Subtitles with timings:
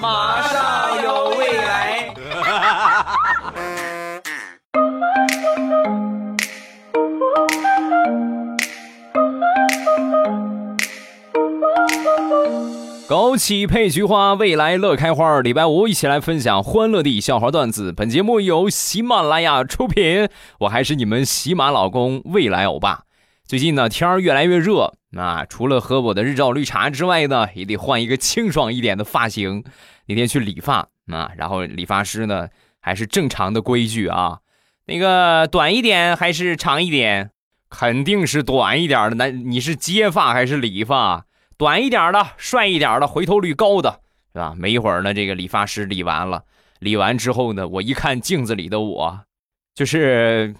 [0.00, 2.14] 马上有未来。
[13.08, 15.40] 枸杞配菊花，未来乐开花。
[15.40, 17.92] 礼拜五一起来分享欢乐的笑话段子。
[17.92, 20.30] 本节目由喜马拉雅出品，
[20.60, 23.02] 我还是你们喜马老公未来欧巴。
[23.46, 29.62] 最近呢，天儿越来越热，啊，除了喝我的日照绿茶之外呢，也得换一个清爽一点的发型。
[30.06, 32.48] 那天去理发，啊，然后理发师呢
[32.80, 34.38] 还是正常的规矩啊，
[34.86, 37.30] 那个短一点还是长一点？
[37.68, 39.16] 肯定是短一点的。
[39.16, 41.26] 那你是接发还是理发？
[41.58, 44.00] 短一点的，帅一点的，回头率高的，
[44.32, 44.54] 是吧？
[44.56, 46.42] 没一会儿呢，这个理发师理完了，
[46.78, 49.20] 理完之后呢，我一看镜子里的我，
[49.74, 50.54] 就是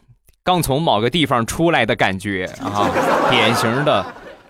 [0.45, 2.91] 刚从某个地方出来的感觉啊，
[3.31, 4.05] 典型的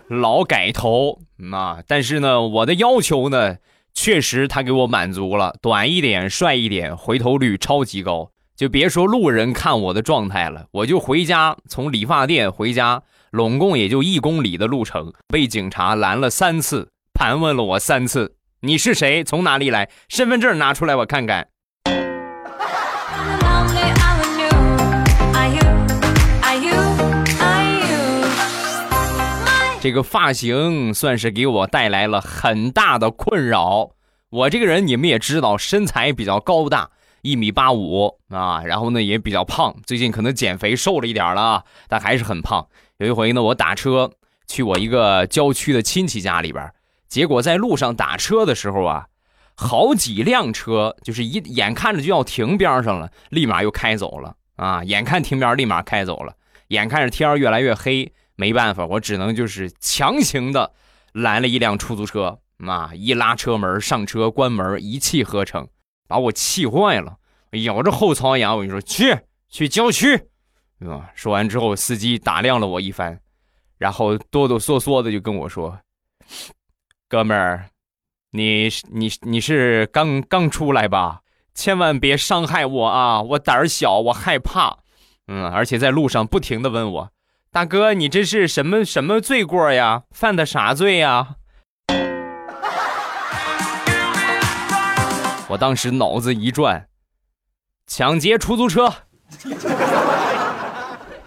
[0.07, 1.19] 老改头
[1.51, 1.83] 啊。
[1.87, 3.57] 但是呢，我的要求呢，
[3.93, 8.31] 确实他给我满足了，短一点，帅一点，回头率超级高。
[8.55, 13.03] 就别说路人看我的状态了，我就回家，从理发店回家。
[13.31, 18.35] 拢共也就一公里的路程，被警察拦了三次，盘问了我三次。
[18.61, 19.23] 你是谁？
[19.23, 19.89] 从哪里来？
[20.07, 21.47] 身份证拿出来，我看看。
[29.83, 33.91] 这个发型算是给我带来了很大的困扰。
[34.29, 36.89] 我这个人你们也知道，身材比较高大，
[37.21, 39.75] 一米八五啊，然后呢也比较胖。
[39.85, 42.65] 最近可能减肥瘦了一点了，但还是很胖。
[42.95, 44.09] 有一回呢，我打车
[44.47, 46.71] 去我一个郊区的亲戚家里边，
[47.09, 49.07] 结果在路上打车的时候啊，
[49.53, 54.81] 好几辆车就是一眼看着就要停边上了，立马又开走了啊！
[54.85, 56.33] 眼看停边，立马开走了。
[56.69, 60.73] 眼看着天越来越黑，没办法，我只能就是强行的
[61.11, 62.91] 拦了一辆出租车啊！
[62.95, 65.67] 一拉车门，上车，关门，一气呵成，
[66.07, 67.17] 把我气坏了，
[67.63, 70.15] 咬着后槽牙，我跟你说，去去郊区。
[70.79, 71.09] 啊！
[71.15, 73.19] 说完之后，司机打量了我一番，
[73.77, 75.79] 然后哆哆嗦嗦的就跟我说
[77.07, 77.69] ：“哥们儿，
[78.31, 81.21] 你你你是刚刚出来吧？
[81.53, 83.21] 千万别伤害我啊！
[83.21, 84.79] 我胆儿小，我害怕。
[85.27, 87.11] 嗯，而且在路上不停的问我：
[87.53, 90.05] 大哥，你这是什么什么罪过呀？
[90.09, 91.35] 犯的啥罪呀？”
[95.49, 96.87] 我当时脑子一转，
[97.85, 98.91] 抢劫出租车。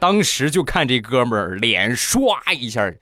[0.00, 2.92] 当时就看这哥们儿脸唰一下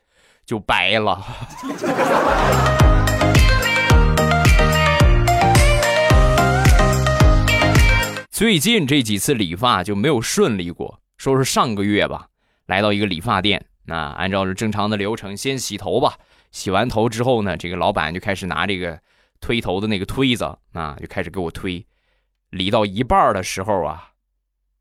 [0.45, 1.25] 就白了。
[8.29, 10.99] 最近这几次理发就没有顺利过。
[11.17, 12.27] 说是上个月吧，
[12.67, 16.15] 来到一个理发店，那按照正常的流程，先洗头吧。
[16.51, 18.99] 洗完头之后呢，这个老板就开始拿这个
[19.41, 21.85] 推头的那个推子啊，就开始给我推。
[22.49, 24.11] 理到一半的时候啊，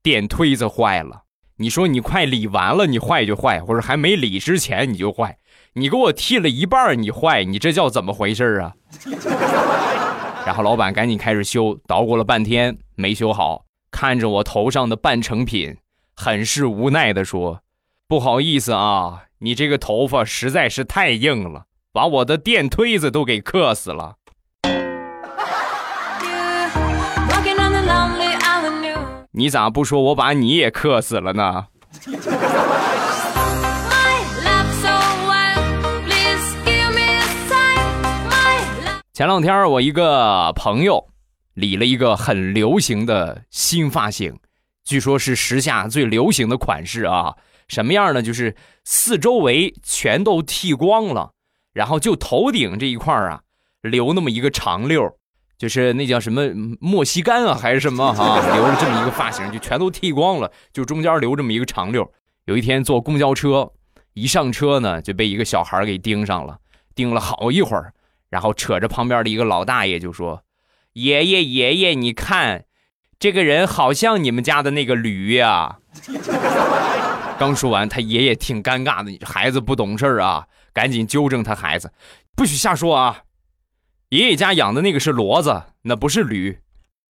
[0.02, 1.22] 电推子坏了。
[1.56, 5.38] 你说你快理完了，你坏就坏，或者还没理之前你就坏，
[5.74, 8.74] 你给我剃了一半你坏，你这叫怎么回事啊？
[10.46, 15.76] 然后老板赶紧开始修，捣鼓了半天没修好，看着我头上的半成品，
[16.14, 17.62] 很是无奈的说
[18.06, 24.16] ：“不好意思啊，你这个头发实在是太硬了，把我的电推子都给磕死了。”
[29.32, 31.66] 你咋不说我把你也克死了呢？
[39.14, 41.08] 前两天我一个朋友
[41.54, 44.38] 理了一个很流行的新发型，
[44.84, 47.34] 据说是时下最流行的款式啊。
[47.68, 48.22] 什么样呢？
[48.22, 48.54] 就是
[48.84, 51.32] 四周围全都剃光了，
[51.72, 53.42] 然后就头顶这一块啊
[53.80, 55.16] 留那么一个长溜。
[55.56, 56.42] 就是那叫什么
[56.80, 58.40] 莫西干啊，还是什么 哈？
[58.54, 62.12] 留了这么一个发型，就全都剃光了，就中间留这么一个长溜。
[62.46, 63.72] 有一天坐公交车，
[64.14, 66.58] 一上车呢，就被一个小孩给盯上了，
[66.94, 67.94] 盯了好一会儿，
[68.28, 70.42] 然后扯着旁边的一个老大爷就说
[70.94, 72.64] ：“爷爷爷爷，你看，
[73.18, 75.78] 这个人好像你们家的那个驴呀。”
[77.36, 81.92] 刚说完，他爷爷挺尴尬的，孩子不懂事啊，赶紧纠正他孩子
[82.36, 83.18] ：“不许瞎说啊。”
[84.10, 86.56] 爷爷家养的那个是骡子，那不是驴。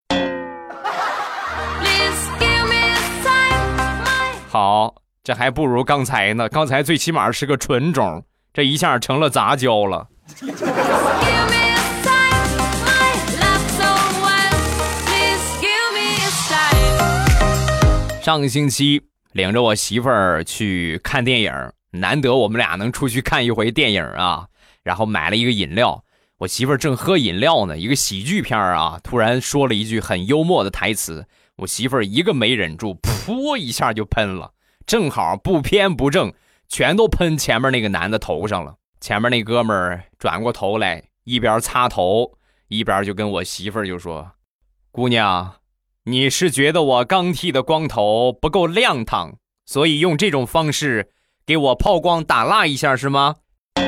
[4.49, 6.49] 好，这还不如刚才呢。
[6.49, 10.09] 刚才最起码是个纯种，这一下成了杂交了。
[18.23, 19.03] 上个星期
[19.35, 21.53] 领着我媳妇儿去看电影，
[21.91, 24.47] 难得我们俩能出去看一回电影啊。
[24.85, 26.05] 然后买了一个饮料。
[26.39, 31.27] 我媳妇儿正喝饮料呢，一个喜剧片啊，突然说了一句很幽默的台词，
[31.57, 34.53] 我媳妇儿一个没忍住，噗一下就喷了，
[34.87, 36.33] 正好不偏不正，
[36.69, 38.77] 全都喷前面那个男的头上了。
[39.01, 42.39] 前面那哥们儿转过头来，一边擦头，
[42.69, 44.33] 一边就跟我媳妇儿就说
[44.93, 45.55] ：“姑娘，
[46.06, 51.09] 你是觉得我刚剃的光头不够亮堂，所以用这种方式
[51.47, 53.37] 给我抛光打蜡一下是吗？”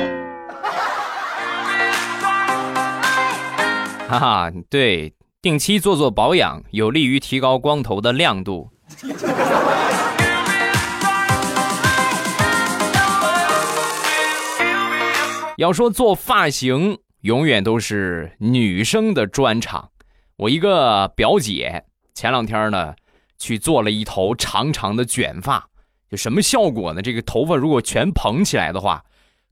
[4.09, 8.71] 哈哈，对，定期做做保养，有利于提高光头的亮度。
[15.57, 19.91] 要说做发型，永远都是女生的专场。
[20.37, 21.83] 我一个表姐
[22.17, 22.95] 前两天呢，
[23.37, 25.67] 去做了一头长长的卷发，
[26.09, 26.99] 就什么效果呢？
[26.99, 29.05] 这个头发如果全蓬起来的话。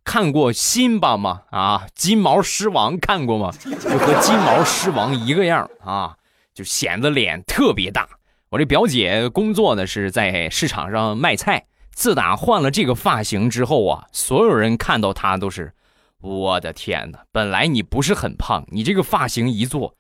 [0.03, 1.43] 看过辛巴吗？
[1.51, 3.51] 啊，金毛狮王看过吗？
[3.61, 6.15] 就和金毛狮王一个样啊，
[6.55, 8.07] 就显得脸特别大。
[8.49, 15.71] 我这表姐工作呢是在市场上卖菜，自打换了这个发型之后啊，所有人看到她都是，
[16.21, 17.19] 我的天哪！
[17.31, 19.95] 本来你不是很胖，你这个发型一做，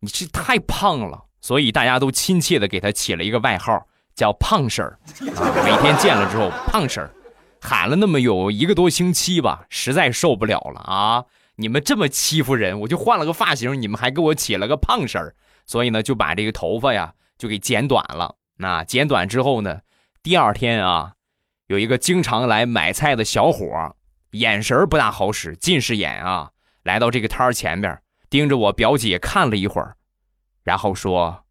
[0.00, 4.98] 你这太胖了，所以大家都亲切的给她起了一个外号，叫胖婶儿
[5.36, 5.52] 啊。
[5.62, 7.10] 每天见了之后，胖婶儿。
[7.60, 11.26] 喊了那么有一个多星期吧，实在受不了了啊！
[11.56, 15.34] 你们这么欺负人，我就换了个发型，你们还给我起了个胖婶儿，
[15.66, 18.36] 所以呢就把这个头发呀就给剪短了。
[18.56, 19.80] 那剪短之后呢，
[20.22, 21.12] 第二天啊，
[21.66, 23.94] 有一个经常来买菜的小伙，
[24.30, 26.52] 眼神不大好使，近视眼啊，
[26.84, 28.00] 来到这个摊儿前边，
[28.30, 29.94] 盯着我表姐看了一会儿，
[30.64, 31.44] 然后说：“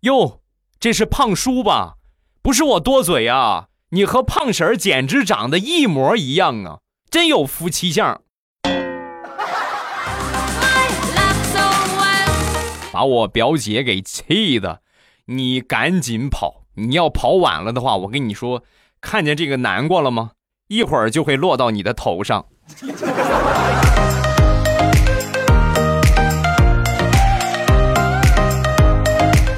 [0.00, 0.40] 哟，
[0.80, 1.94] 这是胖叔吧？
[2.42, 6.80] 不是我多嘴啊。”你和胖婶儿简直长得一模一样啊！
[7.08, 8.22] 真有夫妻相，
[12.90, 14.80] 把我表姐给气的。
[15.26, 16.64] 你赶紧跑！
[16.74, 18.64] 你要跑晚了的话，我跟你说，
[19.00, 20.32] 看见这个南瓜了吗？
[20.66, 22.46] 一会儿就会落到你的头上。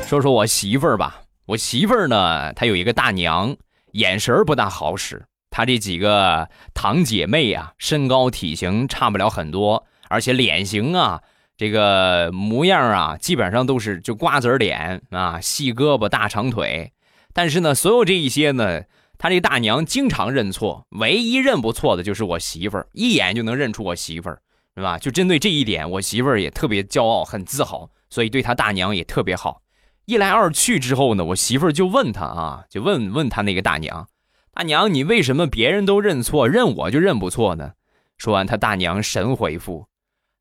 [0.07, 3.57] 说说我媳妇儿吧，我媳妇儿呢，她有一个大娘。
[3.95, 11.21] 眼神不大好使，她这几个堂姐妹啊，身高体型差不了很多，而且脸型啊，
[11.57, 16.93] 这个模样啊，基本上都是就瓜子脸啊，细胳膊大长腿。
[17.33, 18.83] 但是呢，所有这一些呢，
[19.19, 24.41] 她这大娘经常认错，唯一认不错的就是我媳妇儿，一眼就能认出我媳妇儿，
[24.77, 24.99] 是吧？
[24.99, 29.63] 就针对这一点，我媳妇儿也特别骄傲，很自豪，所以对她大娘也特别好。
[30.07, 34.07] 一来二去之后呢，我媳妇儿就问他啊，就问问他那个大娘，
[34.55, 37.73] 大娘你为什么别人都认错，认我就认不错呢？
[38.17, 39.89] 说完，他大娘神回复：“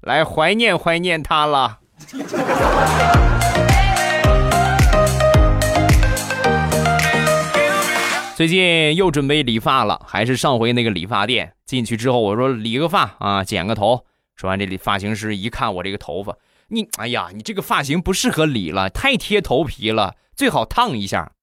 [0.00, 1.78] 来怀念怀念它了。
[8.34, 11.52] 最近又准备理发了，还是上回那个理发店。
[11.64, 14.04] 进去之后，我说理个发啊，剪个头。
[14.34, 16.36] 说完，这理发型师一看我这个头发，
[16.70, 21.33] 你哎呀，你这个发型不适合理了，太贴头皮了，最好烫一下。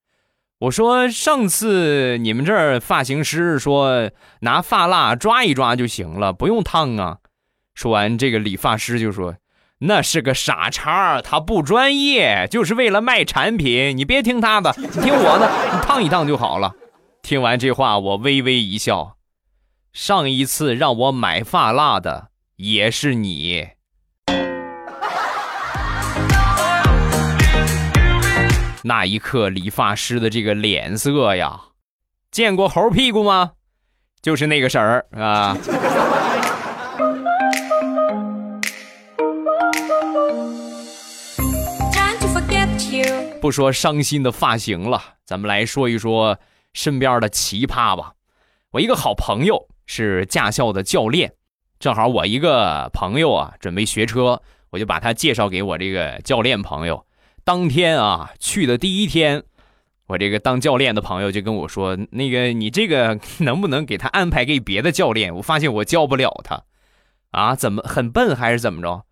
[0.62, 7.18] 我说上次你们这儿发型师说拿发蜡抓一抓就行了，不用烫啊。
[7.74, 9.38] 说完，这个理发师就说
[9.82, 13.98] ：“那是个傻叉，他不专业，就是为了卖产品。
[13.98, 16.76] 你别听他的，你听我的，你烫一烫就好了。”
[17.24, 19.18] 听完这话，我微微一笑。
[19.92, 22.28] 上一次让我买发蜡的
[22.58, 23.70] 也是你。
[28.84, 31.62] 那一刻，理发师的这个脸色呀，
[32.32, 33.52] 见过猴屁股吗？
[34.22, 35.56] 就是那个婶儿啊。
[43.40, 46.40] 不说伤心的发型了，咱们来说一说
[46.74, 48.14] 身边的奇葩吧。
[48.72, 51.34] 我一个好朋友是驾校的教练，
[51.80, 57.06] 正好我一个朋友啊准备学车，我就把他介绍给我这个教练朋友。
[57.44, 59.44] 当天啊，去的第一天，
[60.08, 65.34] 我这个当教练的朋友就跟我说：“那个，你这个能不能给他安排给别的教练？
[65.36, 66.64] 我发现我教不了他，
[67.32, 69.06] 啊，怎么很笨还是怎么着？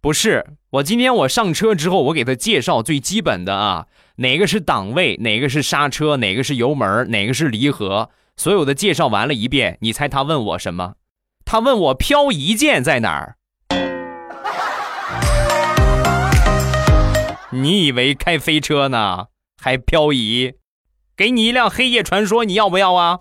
[0.00, 10.94] 不是，我今天我上车之后，我给他介绍最基本的啊，哪个是档位，哪个是刹车，哪个是油门，哪个是离合，所有的介绍完了一遍，你猜他问我什么？
[11.44, 13.36] 他问我漂移键在哪儿？
[17.50, 19.26] 你以为开飞车呢？
[19.62, 20.54] 还漂移？
[21.16, 23.20] 给你一辆黑夜传说，你要不要啊？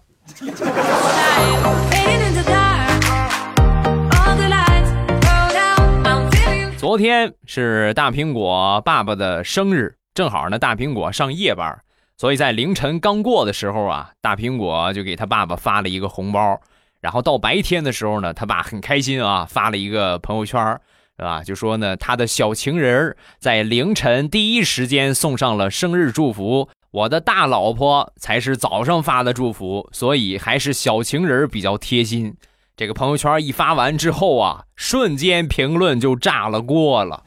[6.75, 11.79] 昨天是大苹果爸爸的生日，正好呢，大苹果上夜班，
[12.17, 16.59] 所以在凌晨刚过的时候啊，大苹果就给他爸爸发了一个红包。
[16.99, 20.81] 然后到白天的时候呢，他爸很开心啊，发了一个朋友圈，
[21.17, 21.43] 是吧？
[21.43, 26.69] 就说呢，他的小情人在凌晨第一时间送上了生日祝福。
[26.91, 32.35] 我的大老婆才是早上发的祝福，所以还是小情人比较贴心。
[32.77, 37.23] 这个朋友圈一发完之后啊，瞬间评论就炸了锅了，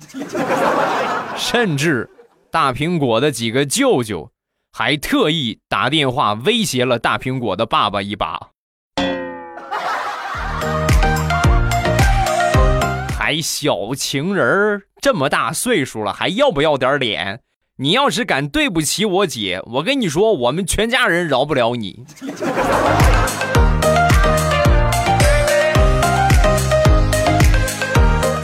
[1.37, 2.09] 甚至
[2.51, 4.31] 大苹果的几个舅舅
[4.73, 8.51] 还特意打电话威胁了大苹果的爸爸一把，
[13.29, 17.41] 还小情人儿这么大岁数了，还要不要点脸？
[17.77, 22.07] 你要是敢对不起我姐，我跟你说，我们全家人饶不了你。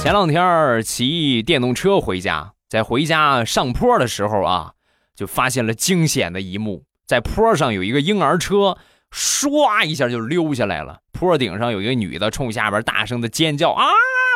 [0.03, 4.73] 前两天骑电动车回家，在回家上坡的时候啊，
[5.17, 8.76] 就发现了惊险的一幕：在坡上有一个婴儿车，
[9.11, 10.99] 唰一下就溜下来了。
[11.11, 13.83] 坡顶上有一个女的冲下边大声的尖叫啊！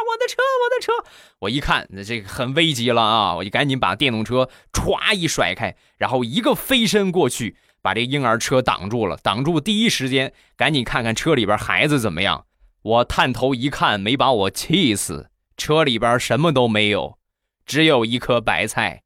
[0.08, 0.92] 我的车，我的车！
[1.40, 3.34] 我一看，这很危急了啊！
[3.34, 9.18] 我就赶紧把电动车歘一甩开，然后一个飞身过去，把这婴儿车挡住了。
[9.22, 12.46] 挡住第一时间，赶紧看看车里边孩子怎么样。
[12.80, 17.18] 我探头一看，没把我气死，车里边什么都没有，
[17.66, 19.02] 只有一颗白菜。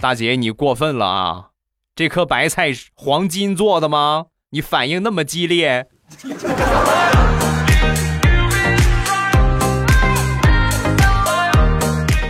[0.00, 1.48] 大姐，你过分了啊！
[1.96, 4.26] 这颗白菜是黄金做的吗？
[4.54, 5.86] 你反应那么激烈，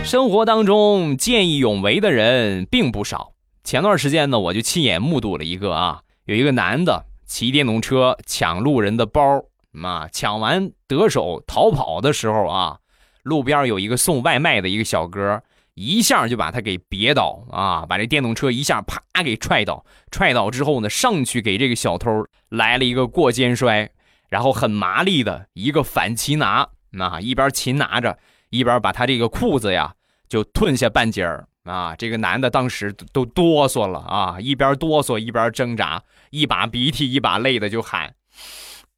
[0.05, 3.33] 生活当中见义勇为的人并不少。
[3.65, 9.43] 前段时间呢，我就亲眼目睹了一个啊，有一个男的骑电动车抢路人的包，
[9.81, 12.77] 啊，抢完得手逃跑的时候啊，
[13.23, 15.43] 路边有一个送外卖的一个小哥。
[15.75, 17.85] 一下就把他给别倒啊！
[17.87, 23.89] 把这电动车一下啪给踹倒，踹倒之后呢，上去给这个小偷来了一个过肩摔，
[24.29, 28.17] 然后很麻利的一个反擒拿，啊，一边擒拿着，
[28.49, 29.93] 一边把他这个裤子呀
[30.29, 31.95] 就褪下半截儿啊！
[31.95, 38.13] 这个男的当时都哆嗦了啊，一边哆嗦一边挣扎，一把鼻涕一把泪的就喊。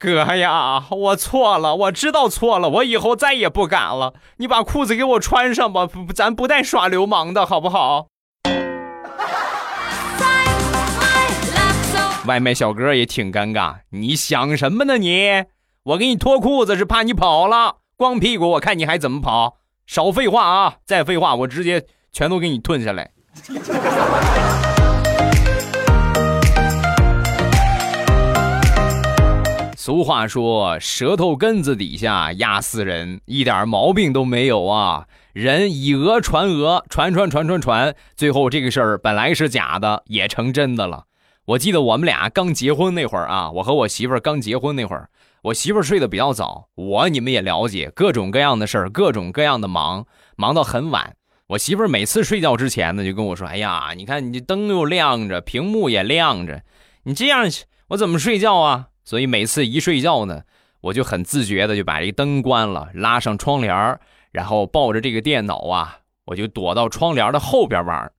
[0.05, 4.13] 哥呀，我错了，我知道错了，我以后再也不敢了。
[4.37, 8.07] 你把裤子给我穿上吧，咱不带耍流氓的好不好？
[12.25, 15.43] 外卖小哥也挺尴尬，你想什么呢你？
[15.83, 19.57] 我给你脱裤子是怕你跑了，光屁股我看你还怎么跑？
[19.85, 20.77] 少废话啊！
[20.85, 23.11] 再废话我直接全都给你吞下来。
[29.85, 41.03] 俗话说：“舌头根子底下压死人，一点毛病都没有啊！”人以讹传讹，传传传传传，最后这个事儿本来是假的，也成真的了。
[41.45, 45.07] 我记得我们俩刚结婚那会儿啊，我和我媳妇儿刚结婚那会儿，
[45.43, 51.15] 我媳妇儿睡得比较早，我你们也了解，各种各样的事儿，各种各样的忙，忙到很晚。
[51.49, 56.63] 我媳妇儿每次睡觉之前呢，就跟我说：“哎呀，你看你这灯又亮着，屏幕也亮着，
[57.03, 57.45] 你这样
[57.89, 60.41] 我怎么睡觉啊？”所以每次一睡觉呢，
[60.81, 63.99] 我就很自觉的就把这灯关了，拉上窗帘
[64.31, 68.11] 然后抱着这个电脑啊，我就躲到窗帘的后边玩，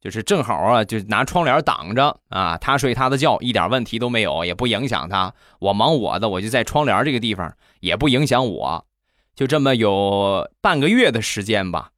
[0.00, 5.34] 就是正好啊，就拿窗帘挡着啊，他睡他的觉，一点问题都没有，也不影响他。
[5.58, 8.86] 我忙我的，我就在窗帘这个地方，也不影响我。
[9.34, 11.90] 就这么有半个月的时间吧，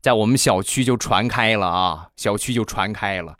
[0.00, 3.36] 在我们小区就传开了啊，小区就传开了。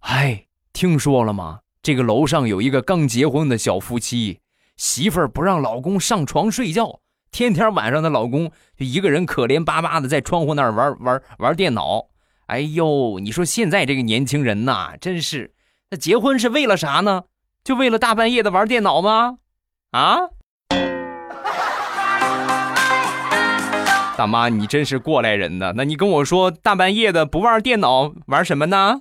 [0.00, 1.60] 哎，听说了吗？
[1.82, 4.38] 这个楼上有一个刚结婚的小夫妻，
[4.76, 7.00] 媳妇儿不让老公上床睡觉，
[7.32, 12.06] 天天晚上的老公就一个人可怜巴巴的在窗户那儿玩玩玩电脑。
[12.46, 15.54] 哎呦，你说现在这个年轻人呐，真是，
[15.90, 17.24] 那结婚是为了啥呢？
[17.64, 19.38] 就为了大半夜的玩电脑吗？
[19.90, 20.18] 啊？
[24.16, 25.72] 大妈，你真是过来人呢。
[25.74, 29.00] 那你跟我说，大半夜的不玩电脑，玩什么呢？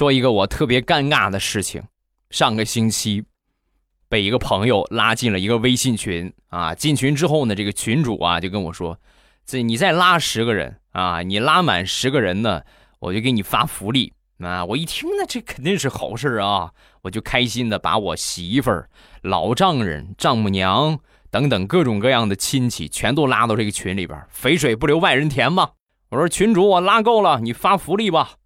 [0.00, 1.82] 说一个我特别尴尬的事情，
[2.30, 3.22] 上个星期
[4.08, 6.74] 被一个朋友拉进了一个微信群啊。
[6.74, 8.98] 进群之后呢，这个群主啊就跟我说
[9.44, 12.62] ：“这你再拉十个人啊，你拉满十个人呢，
[12.98, 16.70] 我就给你发福利。”啊，我一听呢，这肯定是好事啊，
[17.02, 18.88] 我就开心的把我媳妇儿、
[19.20, 20.98] 老丈人、丈母娘
[21.30, 25.72] 等等各种各样的亲戚全都拉到这个群里边，肥水不流外人田嘛。
[26.08, 28.36] 我说群主，我拉够了，你发福利吧。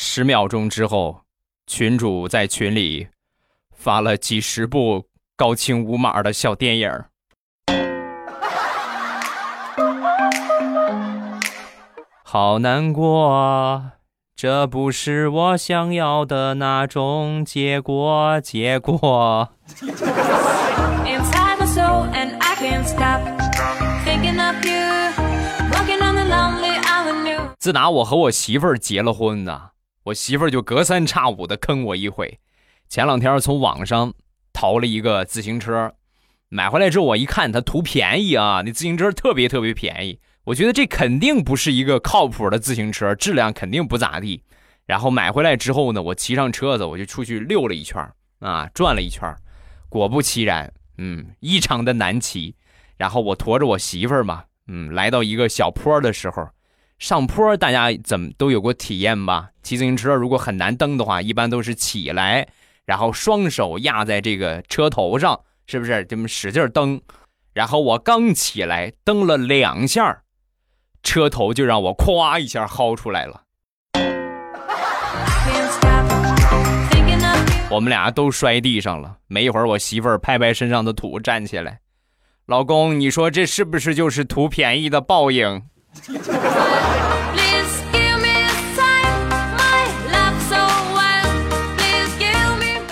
[0.00, 1.22] 十秒钟之后，
[1.66, 3.08] 群主在群里
[3.74, 6.88] 发了几十部高清无码的小电影
[12.22, 13.94] 好难过啊。
[14.36, 19.48] 这不是我想要的那种结果，结果。
[27.58, 29.70] 自打我和我媳妇儿结了婚呢，
[30.08, 32.38] 我媳妇儿就隔三差五的坑我一回。
[32.88, 34.14] 前两天从网上
[34.52, 35.92] 淘了一个自行车，
[36.48, 40.18] 买回来之后我一看，它图便宜啊，那自行车特别特别便宜。
[40.44, 44.42] 我觉得这肯定不是一个靠谱的自行车，质量肯定不咋地。
[44.86, 49.34] 然后买回来之后呢，我骑上车子，我就出去溜了一圈啊，转了一圈
[49.90, 52.56] 果不其然，嗯，异常的难骑。
[52.96, 56.48] 然后我驮着我媳妇儿嘛，嗯，来到一个小坡的时候，
[56.98, 59.50] 上坡大家怎么都有过体验吧？
[59.62, 62.48] 骑自行车如果很难蹬的话，一般都是起来，
[62.84, 67.00] 然后双手压在这个车头上，是不是这么使劲蹬？
[67.52, 70.22] 然后我刚起来蹬了两下。
[71.04, 73.42] 车头就让我咵一下薅出来了，
[77.70, 79.18] 我们俩都摔地上了。
[79.28, 81.78] 没一会儿，我媳妇儿拍拍身上的土，站起来
[82.46, 85.62] ：“老公，你说这是不是就是图便宜的报应？”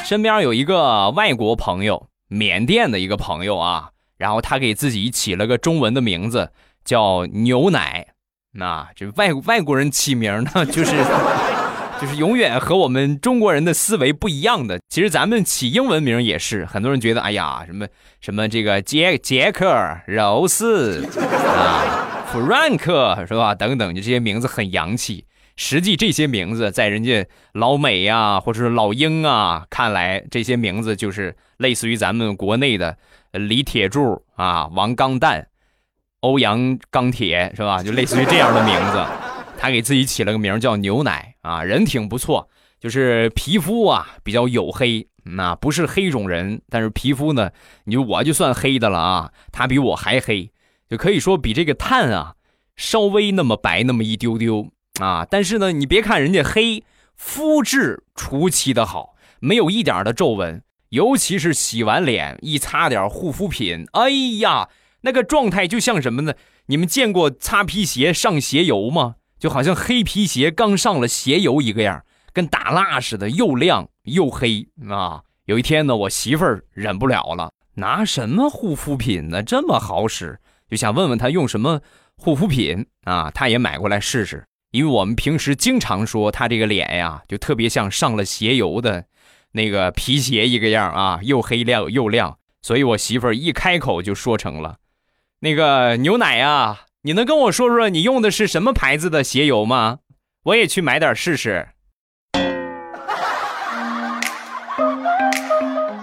[0.05, 6.51] 身边有一个外国朋友，缅甸的一个朋友啊，然后他给自己起了个中文的名字。
[6.85, 8.07] 叫牛奶，
[8.53, 10.93] 那这外外国人起名呢，就是
[12.01, 14.79] 就是永远和我们中国人的思维不一样的。
[14.89, 17.89] 其实咱们起英文名也是，很多人觉得，哎呀，什么
[18.21, 19.67] 什么这个杰杰克、
[20.07, 23.55] 柔斯啊、Frank 是吧？
[23.55, 25.27] 等等，就这些名字很洋气。
[25.57, 32.99] 实际这些名字在人家老美呀，或者是老英啊看来，这些名字就是类似于咱们国内的
[33.33, 35.49] 李铁柱啊、王钢蛋。
[36.21, 37.83] 欧阳钢铁是吧？
[37.83, 39.05] 就类似于这样的名字，
[39.57, 42.49] 他给自己起了个名叫牛奶啊，人挺不错，
[42.81, 47.51] 就是皮肤啊比较黝黑，那不是黑种人，但是皮肤呢，
[47.85, 50.51] 你就我就算黑的了啊，他比我还黑，
[50.89, 52.35] 就可以说比这个碳啊
[52.77, 54.69] 稍微那么白那么一丢丢
[55.01, 55.27] 啊。
[55.31, 64.69] 但是呢，你别看人家黑，肤质出奇的好，没有一点的皱纹，尤其是洗完脸一擦点护肤品，哎呀。
[65.03, 66.35] 那个状态就像什么呢？
[66.67, 69.17] 你们见过擦皮鞋上鞋油吗？
[69.39, 75.23] 就好像黑皮鞋刚上了鞋油一个样，跟打蜡似的，又亮又黑啊！
[75.45, 79.45] 有一天呢，我媳妇儿忍不了了，拿什么护肤品呢？
[79.45, 81.81] 这么好使，就想问问他用什么
[82.17, 83.31] 护肤品啊？
[83.31, 89.05] 他也买过来试试，因为我们平时经常说他这个脸呀，就特别像上了鞋油的
[89.53, 94.79] 那个皮鞋一个样啊，又黑亮又亮，所以我媳妇儿一开口就说成了。
[95.41, 99.99] 那个牛奶啊，你能跟我说说你用的是什么牌子的鞋油吗？
[100.45, 101.69] 我也去买点试试。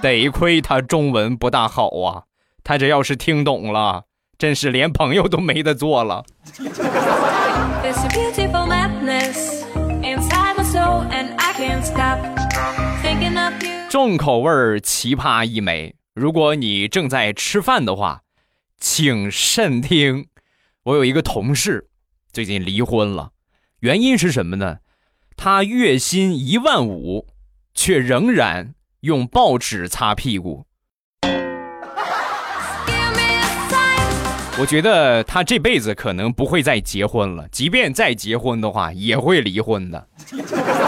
[0.02, 2.24] 得亏他中文不大好啊，
[2.64, 4.04] 他这要是听懂了，
[4.38, 6.26] 真是连朋友都没得做了。
[13.90, 18.22] 重口味奇葩一枚，如果你正在吃饭的话。
[18.86, 20.28] 请慎听，
[20.84, 21.88] 我有一个同事，
[22.34, 23.32] 最近离婚了，
[23.80, 24.80] 原因是什么呢？
[25.38, 27.26] 他月薪一万五，
[27.74, 30.66] 却仍然用报纸擦屁股。
[34.60, 40.08] 我觉得他这辈子可能不会再结婚了，即便再结婚的话，也会离婚的。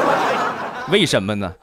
[0.91, 1.55] 为什么呢？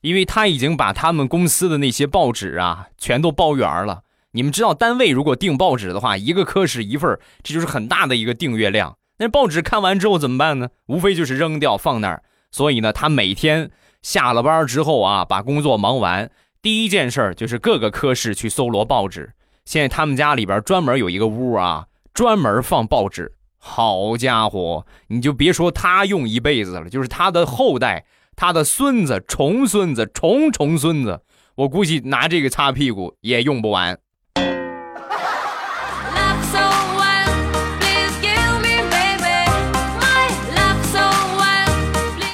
[0.00, 4.02] 因为他已经把他们公司的那些报纸啊，全都包圆了。
[4.30, 8.96] 你们知道，单位如果订报纸的话，一个科室一份，这就是很大的一个订阅量。
[9.18, 10.68] 那报纸看完之后怎么办呢？
[10.86, 12.22] 无非就是扔掉放那儿。
[12.52, 16.30] 所以呢，他每天下了班之后啊，把工作忙完，
[16.62, 19.32] 第一件事就是各个科室去搜罗报纸。
[19.68, 23.30] 现在他们家里边专门有一个屋啊，专门放报纸。
[23.58, 31.20] 好家伙，你就别说他用一辈子了，就是他的后代、他的孙子、重孙子、重重孙子。
[31.54, 33.98] 我估计拿这个擦屁股也用不完。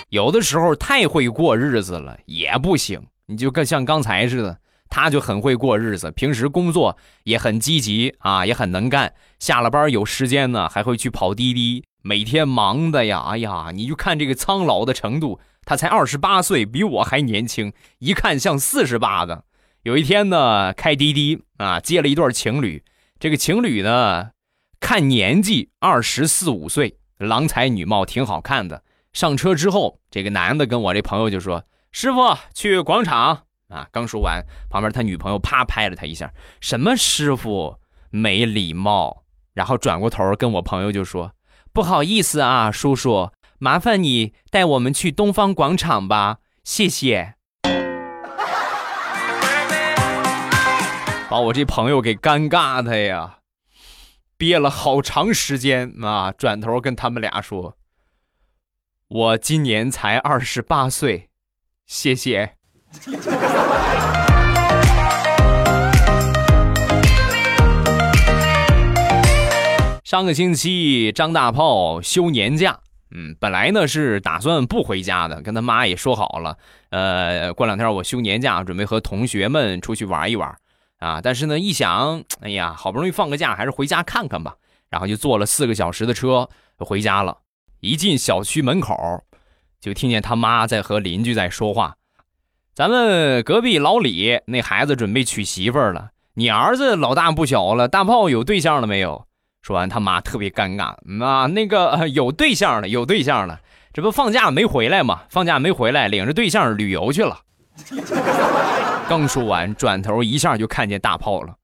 [0.08, 4.56] 有的时候太会过日子了也不行，你就跟像刚才似的，
[4.88, 19.44] 他就很会过日子，平时工作也很积极啊，也很能干，下了班有时间呢还会去跑滴滴，每天忙的呀，哎呀，你就看这个苍老的程度，他才二十八岁，比我还年轻，一看像四十八的。
[19.82, 22.82] 有一天呢，开滴滴啊，接了一对情侣，
[23.18, 24.30] 这个情侣呢，
[24.80, 28.82] 看年纪二十四五岁，郎才女貌，挺好看的。
[29.12, 37.78] 上车之后，这个男的跟我这朋友就说：“师傅，去广场啊！”刚说完，旁边他女朋友啪拍了他一下：“什么师傅，
[38.10, 39.24] 没礼貌。”
[39.54, 41.32] 然后转过头跟我朋友就说
[41.72, 47.34] ：“不好意思啊，叔叔，麻烦你带我们去东方广场吧，谢谢。”
[51.30, 53.38] 把我这朋友给尴尬的呀，
[54.36, 57.76] 憋了好长时间啊，转头跟他们俩说。
[59.08, 61.30] 我今年才二十八岁，
[61.86, 62.56] 谢谢。
[70.04, 72.78] 上个星期张大炮休年假，
[73.10, 76.56] 嗯，本来呢是打算不回家的，跟他妈也说好了，
[76.90, 80.56] 呃，过两天我休年假，准备和同学们出去玩一玩，
[80.98, 84.54] 啊，但是呢一想，哎呀，好不容易放个假，还是回家看看吧，
[84.88, 87.38] 然后就坐了四个小时的车回家了。
[87.80, 89.24] 一进小区门口，
[89.80, 91.96] 就听见他妈在和邻居在说话。
[92.74, 99.26] 咱们隔壁老李那孩子准备娶媳妇儿了，你儿子老大不小了，大炮有对象了没有？
[99.62, 103.60] 说完，他妈特别尴尬啊，那个有对象了，有对象了，
[103.92, 105.22] 这不放假没回来吗？
[105.28, 107.38] 放假没回来，领着对象旅游去了。
[109.08, 111.54] 刚说完，转头一下就看见大炮了。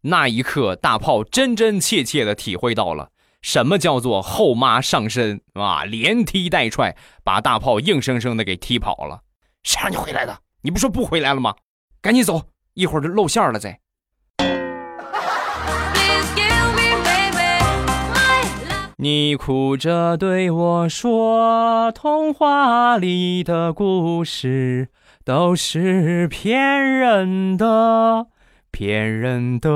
[0.00, 3.10] 那一刻，大炮真真切切的体会到了。
[3.42, 5.84] 什么叫做后妈上身啊？
[5.84, 9.20] 连踢带踹，把大炮硬生生的给踢跑了。
[9.62, 10.34] 谁让你回来的？
[10.64, 11.54] 你不说不回来了吗？
[12.00, 13.58] 赶紧走，一会儿就露馅了。
[13.58, 13.80] 再。
[18.96, 24.88] 你哭着对我说，童话里的故事
[25.22, 28.28] 都是骗人的，
[28.70, 29.70] 骗人的。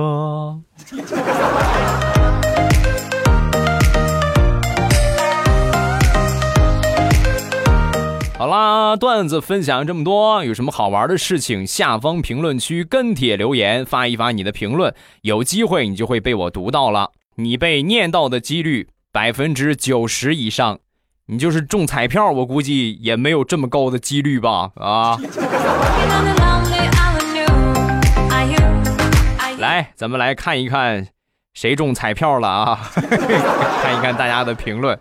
[8.38, 17.11] 好啦，段子分享这么多，有什么好玩的事情，下方评论区跟帖留言，发一发你的评论，有机会你就会被我读到了。
[17.35, 20.79] 你被念到的几率百分之九十以上，
[21.27, 24.70] 你就是中彩票，我估计也没有这么高的几率吧？
[24.77, 25.18] 啊！
[29.59, 31.09] 来，咱们来看一看
[31.55, 32.79] 谁中彩票了啊？
[32.94, 34.96] 看一看大家的评论，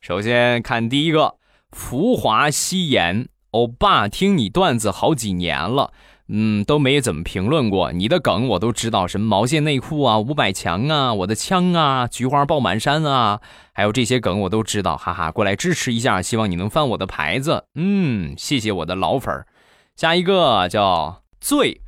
[0.00, 1.34] 首先看第一个。
[1.70, 5.92] 浮华夕颜，欧巴，听你段子好几年了，
[6.28, 7.92] 嗯，都没怎么评论过。
[7.92, 13.40] 你的梗，我都知道，什么毛线内裤啊，五百强啊，我的枪啊，菊花爆满山啊，
[13.72, 19.46] 还有这些梗我都知道，哈哈，过来支持一下，希望你能翻我的牌子，嗯，谢谢我的老粉儿。
[19.94, 21.82] 下一个叫醉，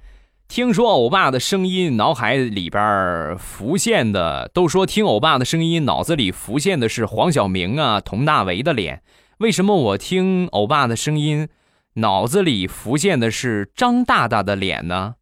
[0.46, 9.02] 听说欧巴的声音，脑海里边浮现的，都说听欧巴的声音，脑子里浮现的是黄晓明啊，佟大为的脸。
[9.40, 11.48] 为什么我听欧巴的声音，
[11.94, 15.14] 脑子里浮现的是张大大的脸呢？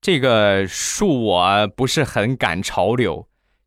[0.00, 3.26] 这个恕我不是很赶潮流，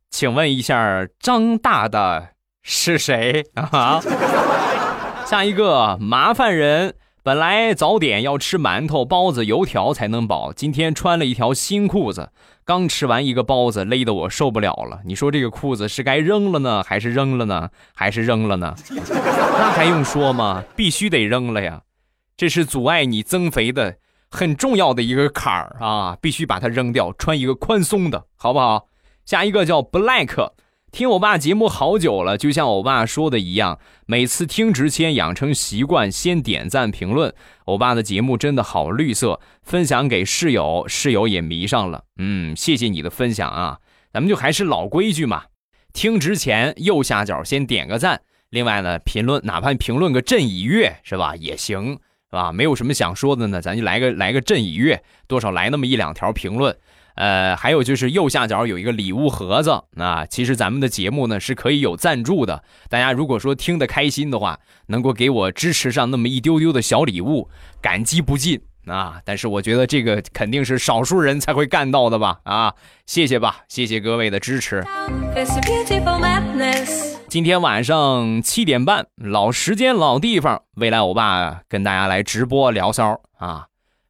[0.09, 2.29] 请问一下，张大大
[2.63, 3.99] 是谁啊？
[5.27, 6.95] 下一个麻烦人。
[7.21, 12.31] 本来早点要吃馒头、包子、油条才能饱，今天穿了一条新裤子，
[12.67, 14.99] 刚吃完一个包子，勒得我受不了了。
[15.05, 17.69] 你说这个裤子是该扔了呢，还是扔了呢？
[17.95, 18.75] 还是扔了呢？
[18.89, 20.61] 那还用说吗？
[20.75, 21.81] 必须得扔了呀！
[22.35, 23.95] 这是阻碍你增肥的
[24.29, 28.87] 很重要的一个坎儿啊，必须把它扔掉，穿一个宽松的，好不好？
[29.23, 30.51] 下一个叫 Black。
[30.97, 37.31] 听我爸节目好久了，就像我爸说的一样，每次听之前养成习惯，先点赞评论。
[37.65, 42.05] 我爸的节目真的好绿色，分享给室友，室友也迷上了。
[42.17, 43.77] 嗯，谢谢你的分享啊！
[44.11, 45.43] 咱们就还是老规矩嘛，
[45.93, 52.51] 听之前右下角先点个赞，另外呢，评论哪怕评论个朕已阅是吧，也行是吧？
[52.51, 56.75] 没有什么想说的呢，咱就来个来个朕已阅，多少来那么一两条评论。
[57.17, 60.25] 呃，还有就是右下角有一个礼物盒子啊。
[60.25, 67.49] 其实咱们的节目呢是可以有赞助的，大家如果说听得开心的话，能够给我支持上那么一丢丢的小礼物，
[67.81, 69.19] 感激不尽啊！
[69.25, 72.39] 但是我觉得这个肯定是少数人才会干到的吧？
[72.43, 72.73] 啊，
[73.05, 74.85] 谢谢吧，谢谢各位的支持。
[77.27, 83.65] 今天晚上七点半，老时间老地方，未来欧巴跟大家来直播聊骚啊！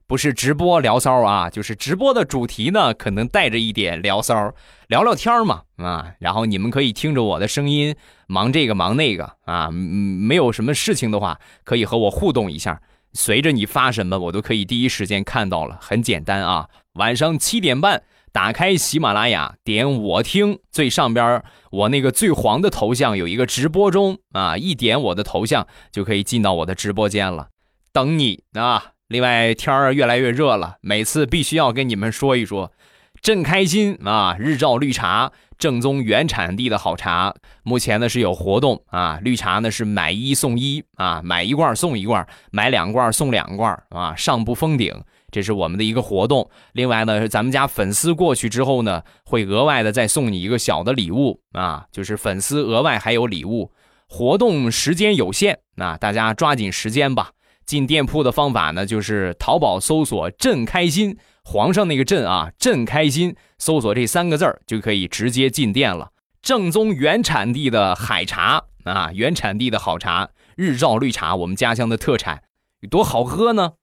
[0.08, 4.54] 不是直播聊骚啊，就是直播的主题呢，可能带着一点聊骚，
[4.88, 6.13] 聊聊天嘛啊。
[6.20, 7.93] 然后你们可以听着我的声音，
[8.26, 9.70] 忙这个忙那个啊。
[9.70, 12.82] 没有什么事情的话，可以和我互动一下。
[13.12, 16.70] 随着你发什么，我都可以第一时间看到了，很简单啊。
[16.93, 27.50] 晚上七点半，打开喜马拉雅，点我听，最上边我那个最黄的头像有一个直播中啊，一点我的头像就可以进到我的直播间了，
[27.91, 28.93] 等你啊。
[29.08, 32.74] 另外，天儿越来越热了，每次必须要跟你们说一说，
[33.22, 34.36] 真开心啊！
[34.38, 44.93] 日照绿茶，正宗原产地的好茶，目前呢是有活动啊，绿茶呢是买一送一啊，买一罐送一罐，买两罐送两罐啊，上不封顶，
[45.32, 46.50] 这是我们的一个活动。
[46.74, 53.72] 另外呢，咱们家粉丝过去之后呢，会额外的再送你一个小的礼物啊，就是粉丝额外还有礼物。
[54.10, 57.32] 活动时间有限，那大家抓紧时间吧。
[57.67, 66.12] 进店铺的方法呢，就是淘宝搜索“朕开心”，皇上那个“朕”啊，“朕开心”，搜索这三个字儿就可以直接进店了。
[66.41, 72.41] 正宗原产地的海茶啊，原产地的好茶，日照绿茶，我们家乡的特产，
[72.80, 73.73] 有多好喝呢？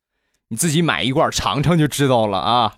[0.49, 2.75] 你自己买一罐尝尝就知道了啊。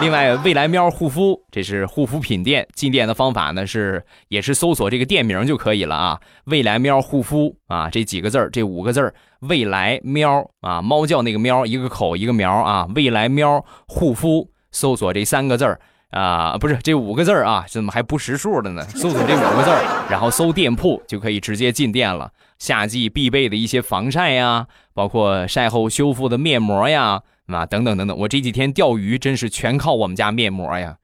[0.00, 2.66] 另外，未来喵护肤，这是护肤品店。
[2.72, 6.20] 进店的方法呢是，也是搜索这个店名就可以了啊。
[6.44, 12.88] 未来喵护肤啊，这几个字儿，这五个字儿，未来喵啊，猫叫那个喵，一个口一个苗啊。
[12.94, 15.80] 未来喵护肤，搜索这三个字儿
[16.10, 18.84] 啊，不是这五个字儿啊，怎么还不识数的呢？
[18.90, 22.30] 搜索这五个字儿，然后搜店铺就可以直接进店了。
[22.60, 27.22] 夏季必备的一些防晒呀，包括晒后修复的面膜呀。
[27.48, 30.98] 啊，等等等等，我这几天钓鱼真是全靠我们家面膜呀！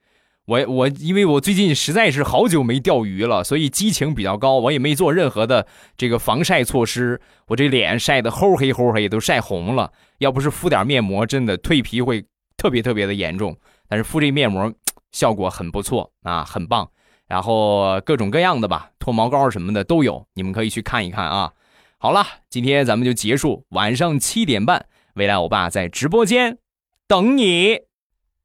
[0.47, 9.91] 我我因为我最近实在是好久没钓鱼了，所以激情比较高，我也没做任何的这个防晒措施，我这脸晒得齁黑齁黑，都晒红了。
[10.19, 12.23] 要不是敷点面膜，真的蜕皮会
[12.59, 13.57] 特别特别的严重。
[13.89, 14.71] 但是敷这面膜
[15.13, 16.87] 效果很不错啊，很棒。
[17.27, 21.51] 然后各种各样的吧，脱毛膏什么的都有，你们可以去看一看啊。
[21.97, 24.85] 好了，今天咱们就结束，晚上七点半。
[25.15, 26.59] 未来欧巴在直播间
[27.07, 27.83] 等你，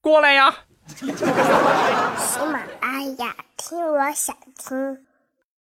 [0.02, 0.56] 过来呀！
[0.86, 5.06] 喜马拉雅，听我想听。